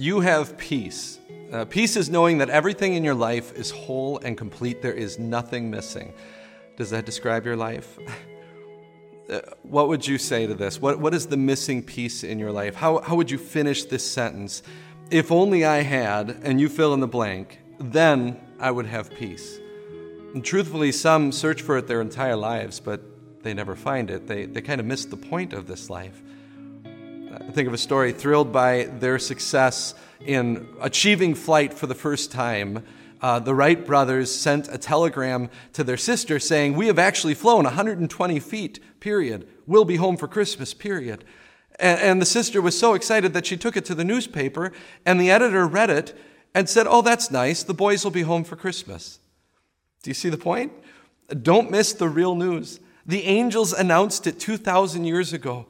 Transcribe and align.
You 0.00 0.20
have 0.20 0.56
peace. 0.56 1.18
Uh, 1.52 1.64
peace 1.64 1.96
is 1.96 2.08
knowing 2.08 2.38
that 2.38 2.48
everything 2.50 2.94
in 2.94 3.02
your 3.02 3.16
life 3.16 3.52
is 3.58 3.72
whole 3.72 4.18
and 4.18 4.38
complete. 4.38 4.80
There 4.80 4.92
is 4.92 5.18
nothing 5.18 5.72
missing. 5.72 6.14
Does 6.76 6.90
that 6.90 7.04
describe 7.04 7.44
your 7.44 7.56
life? 7.56 7.98
Uh, 9.30 9.42
what 9.60 9.88
would 9.88 10.06
you 10.06 10.16
say 10.16 10.46
to 10.46 10.54
this? 10.54 10.80
What, 10.80 11.00
what 11.00 11.12
is 11.12 11.26
the 11.26 11.36
missing 11.36 11.82
piece 11.82 12.24
in 12.24 12.38
your 12.38 12.50
life? 12.50 12.74
How, 12.74 13.00
how 13.00 13.14
would 13.14 13.30
you 13.30 13.36
finish 13.36 13.84
this 13.84 14.10
sentence? 14.10 14.62
If 15.10 15.30
only 15.30 15.66
I 15.66 15.82
had, 15.82 16.30
and 16.44 16.58
you 16.58 16.70
fill 16.70 16.94
in 16.94 17.00
the 17.00 17.06
blank, 17.06 17.58
then 17.78 18.40
I 18.58 18.70
would 18.70 18.86
have 18.86 19.10
peace. 19.10 19.58
And 20.32 20.42
truthfully, 20.42 20.92
some 20.92 21.30
search 21.30 21.60
for 21.60 21.76
it 21.76 21.86
their 21.86 22.00
entire 22.00 22.36
lives, 22.36 22.80
but 22.80 23.02
they 23.42 23.52
never 23.52 23.76
find 23.76 24.10
it. 24.10 24.26
They, 24.26 24.46
they 24.46 24.62
kind 24.62 24.80
of 24.80 24.86
miss 24.86 25.04
the 25.04 25.18
point 25.18 25.52
of 25.52 25.66
this 25.66 25.90
life. 25.90 26.22
I 27.40 27.52
think 27.52 27.68
of 27.68 27.74
a 27.74 27.78
story 27.78 28.12
thrilled 28.12 28.52
by 28.52 28.84
their 28.84 29.18
success 29.18 29.94
in 30.20 30.66
achieving 30.80 31.36
flight 31.36 31.72
for 31.72 31.86
the 31.86 31.94
first 31.94 32.32
time. 32.32 32.84
Uh, 33.20 33.38
the 33.38 33.54
Wright 33.54 33.86
brothers 33.86 34.34
sent 34.34 34.68
a 34.68 34.76
telegram 34.76 35.48
to 35.72 35.84
their 35.84 35.96
sister 35.96 36.40
saying, 36.40 36.74
We 36.74 36.88
have 36.88 36.98
actually 36.98 37.34
flown 37.34 37.64
120 37.64 38.40
feet, 38.40 38.80
period. 38.98 39.46
We'll 39.66 39.84
be 39.84 39.96
home 39.96 40.16
for 40.16 40.26
Christmas, 40.26 40.74
period. 40.74 41.24
And, 41.78 42.00
and 42.00 42.22
the 42.22 42.26
sister 42.26 42.60
was 42.60 42.76
so 42.76 42.94
excited 42.94 43.34
that 43.34 43.46
she 43.46 43.56
took 43.56 43.76
it 43.76 43.84
to 43.84 43.94
the 43.94 44.04
newspaper, 44.04 44.72
and 45.06 45.20
the 45.20 45.30
editor 45.30 45.66
read 45.66 45.90
it 45.90 46.18
and 46.54 46.68
said, 46.68 46.86
Oh, 46.88 47.02
that's 47.02 47.30
nice. 47.30 47.62
The 47.62 47.74
boys 47.74 48.02
will 48.02 48.10
be 48.10 48.22
home 48.22 48.42
for 48.42 48.56
Christmas. 48.56 49.20
Do 50.02 50.10
you 50.10 50.14
see 50.14 50.28
the 50.28 50.38
point? 50.38 50.72
Don't 51.42 51.70
miss 51.70 51.92
the 51.92 52.08
real 52.08 52.34
news. 52.34 52.80
The 53.06 53.24
angels 53.24 53.72
announced 53.72 54.26
it 54.26 54.40
2,000 54.40 55.04
years 55.04 55.32
ago. 55.32 55.66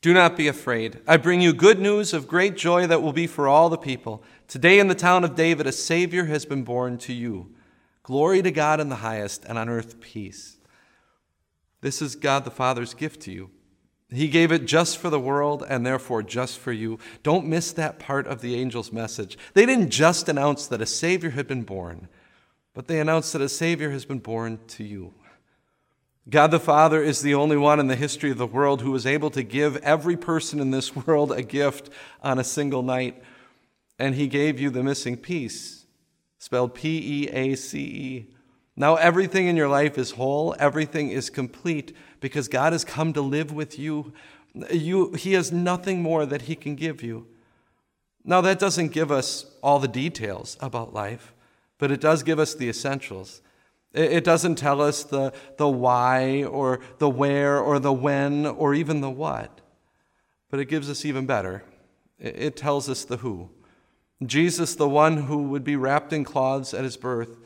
Do 0.00 0.14
not 0.14 0.36
be 0.36 0.46
afraid. 0.46 1.00
I 1.08 1.16
bring 1.16 1.40
you 1.40 1.52
good 1.52 1.80
news 1.80 2.12
of 2.12 2.28
great 2.28 2.56
joy 2.56 2.86
that 2.86 3.02
will 3.02 3.12
be 3.12 3.26
for 3.26 3.48
all 3.48 3.68
the 3.68 3.76
people. 3.76 4.22
Today 4.46 4.78
in 4.78 4.86
the 4.86 4.94
town 4.94 5.24
of 5.24 5.34
David, 5.34 5.66
a 5.66 5.72
Savior 5.72 6.26
has 6.26 6.44
been 6.44 6.62
born 6.62 6.98
to 6.98 7.12
you. 7.12 7.52
Glory 8.04 8.40
to 8.42 8.52
God 8.52 8.80
in 8.80 8.88
the 8.88 8.96
highest, 8.96 9.44
and 9.44 9.58
on 9.58 9.68
earth 9.68 10.00
peace. 10.00 10.58
This 11.80 12.00
is 12.00 12.16
God 12.16 12.44
the 12.44 12.50
Father's 12.50 12.94
gift 12.94 13.20
to 13.22 13.32
you. 13.32 13.50
He 14.10 14.28
gave 14.28 14.52
it 14.52 14.64
just 14.64 14.96
for 14.96 15.10
the 15.10 15.20
world 15.20 15.64
and 15.68 15.84
therefore 15.84 16.22
just 16.22 16.58
for 16.58 16.72
you. 16.72 16.98
Don't 17.22 17.46
miss 17.46 17.72
that 17.72 17.98
part 17.98 18.26
of 18.26 18.40
the 18.40 18.58
angel's 18.58 18.90
message. 18.90 19.36
They 19.52 19.66
didn't 19.66 19.90
just 19.90 20.28
announce 20.28 20.66
that 20.68 20.80
a 20.80 20.86
Savior 20.86 21.30
had 21.30 21.46
been 21.46 21.62
born, 21.62 22.08
but 22.72 22.86
they 22.86 23.00
announced 23.00 23.34
that 23.34 23.42
a 23.42 23.48
Savior 23.48 23.90
has 23.90 24.06
been 24.06 24.20
born 24.20 24.60
to 24.68 24.84
you. 24.84 25.12
God 26.28 26.50
the 26.50 26.60
Father 26.60 27.02
is 27.02 27.22
the 27.22 27.34
only 27.34 27.56
one 27.56 27.80
in 27.80 27.86
the 27.86 27.96
history 27.96 28.30
of 28.30 28.38
the 28.38 28.46
world 28.46 28.82
who 28.82 28.90
was 28.90 29.06
able 29.06 29.30
to 29.30 29.42
give 29.42 29.76
every 29.78 30.16
person 30.16 30.60
in 30.60 30.70
this 30.70 30.94
world 31.06 31.32
a 31.32 31.42
gift 31.42 31.90
on 32.22 32.38
a 32.38 32.44
single 32.44 32.82
night. 32.82 33.22
And 33.98 34.14
He 34.14 34.26
gave 34.26 34.60
you 34.60 34.70
the 34.70 34.82
missing 34.82 35.16
piece, 35.16 35.86
spelled 36.38 36.74
P 36.74 37.24
E 37.24 37.28
A 37.28 37.54
C 37.56 37.80
E. 37.80 38.26
Now 38.76 38.96
everything 38.96 39.46
in 39.46 39.56
your 39.56 39.68
life 39.68 39.98
is 39.98 40.12
whole, 40.12 40.54
everything 40.58 41.10
is 41.10 41.30
complete 41.30 41.96
because 42.20 42.48
God 42.48 42.72
has 42.72 42.84
come 42.84 43.12
to 43.14 43.20
live 43.20 43.52
with 43.52 43.78
you. 43.78 44.12
you. 44.70 45.12
He 45.14 45.32
has 45.32 45.50
nothing 45.50 46.02
more 46.02 46.26
that 46.26 46.42
He 46.42 46.54
can 46.54 46.76
give 46.76 47.02
you. 47.02 47.26
Now, 48.28 48.42
that 48.42 48.58
doesn't 48.58 48.88
give 48.88 49.10
us 49.10 49.46
all 49.62 49.78
the 49.78 49.88
details 49.88 50.58
about 50.60 50.92
life, 50.92 51.32
but 51.78 51.90
it 51.90 51.98
does 51.98 52.22
give 52.22 52.38
us 52.38 52.54
the 52.54 52.68
essentials. 52.68 53.40
It 53.92 54.22
doesn't 54.22 54.56
tell 54.56 54.82
us 54.82 55.02
the, 55.04 55.32
the 55.56 55.68
why 55.68 56.44
or 56.44 56.80
the 56.98 57.08
where 57.08 57.58
or 57.58 57.78
the 57.78 57.92
when 57.92 58.44
or 58.46 58.74
even 58.74 59.00
the 59.00 59.10
what, 59.10 59.60
but 60.50 60.60
it 60.60 60.66
gives 60.66 60.90
us 60.90 61.04
even 61.04 61.24
better. 61.24 61.64
It 62.18 62.56
tells 62.56 62.88
us 62.88 63.04
the 63.04 63.18
who. 63.18 63.50
Jesus, 64.24 64.74
the 64.74 64.88
one 64.88 65.16
who 65.16 65.44
would 65.44 65.64
be 65.64 65.76
wrapped 65.76 66.12
in 66.12 66.24
cloths 66.24 66.74
at 66.74 66.84
his 66.84 66.96
birth, 66.96 67.38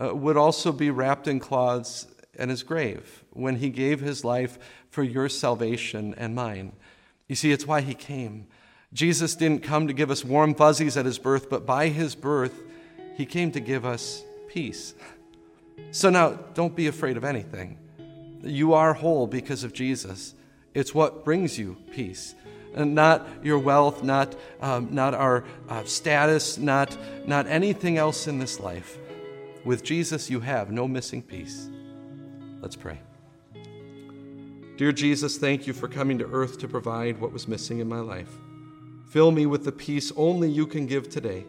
uh, 0.00 0.14
would 0.14 0.36
also 0.36 0.72
be 0.72 0.90
wrapped 0.90 1.28
in 1.28 1.40
cloths 1.40 2.06
at 2.38 2.48
his 2.48 2.62
grave 2.62 3.24
when 3.30 3.56
he 3.56 3.68
gave 3.68 4.00
his 4.00 4.24
life 4.24 4.58
for 4.88 5.02
your 5.02 5.28
salvation 5.28 6.14
and 6.16 6.34
mine. 6.34 6.72
You 7.28 7.36
see, 7.36 7.52
it's 7.52 7.66
why 7.66 7.80
he 7.80 7.94
came. 7.94 8.46
Jesus 8.92 9.36
didn't 9.36 9.62
come 9.62 9.86
to 9.86 9.92
give 9.92 10.10
us 10.10 10.24
warm 10.24 10.54
fuzzies 10.54 10.96
at 10.96 11.04
his 11.04 11.18
birth, 11.18 11.50
but 11.50 11.66
by 11.66 11.88
his 11.88 12.14
birth, 12.14 12.62
he 13.16 13.26
came 13.26 13.52
to 13.52 13.60
give 13.60 13.84
us 13.84 14.24
peace. 14.48 14.94
So 15.90 16.10
now, 16.10 16.38
don't 16.54 16.74
be 16.74 16.86
afraid 16.86 17.16
of 17.16 17.24
anything. 17.24 17.78
You 18.42 18.74
are 18.74 18.94
whole 18.94 19.26
because 19.26 19.64
of 19.64 19.72
Jesus. 19.72 20.34
It's 20.74 20.94
what 20.94 21.24
brings 21.24 21.58
you 21.58 21.76
peace. 21.92 22.34
And 22.74 22.94
not 22.94 23.26
your 23.42 23.58
wealth, 23.58 24.04
not, 24.04 24.36
um, 24.60 24.88
not 24.92 25.14
our 25.14 25.44
uh, 25.68 25.84
status, 25.84 26.56
not, 26.56 26.96
not 27.26 27.46
anything 27.48 27.98
else 27.98 28.28
in 28.28 28.38
this 28.38 28.60
life. 28.60 28.98
With 29.64 29.82
Jesus, 29.82 30.30
you 30.30 30.40
have 30.40 30.70
no 30.70 30.86
missing 30.86 31.22
piece. 31.22 31.68
Let's 32.60 32.76
pray. 32.76 33.00
Dear 34.76 34.92
Jesus, 34.92 35.36
thank 35.36 35.66
you 35.66 35.72
for 35.72 35.88
coming 35.88 36.18
to 36.18 36.26
earth 36.26 36.58
to 36.60 36.68
provide 36.68 37.20
what 37.20 37.32
was 37.32 37.48
missing 37.48 37.80
in 37.80 37.88
my 37.88 38.00
life. 38.00 38.30
Fill 39.10 39.32
me 39.32 39.44
with 39.44 39.64
the 39.64 39.72
peace 39.72 40.12
only 40.16 40.48
you 40.48 40.66
can 40.66 40.86
give 40.86 41.10
today. 41.10 41.44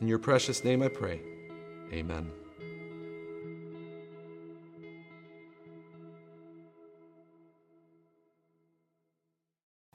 In 0.00 0.08
your 0.08 0.18
precious 0.18 0.64
name 0.64 0.82
I 0.82 0.88
pray. 0.88 1.20
Amen. 1.92 2.30